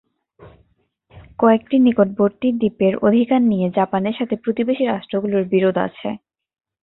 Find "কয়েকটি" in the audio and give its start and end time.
1.39-1.75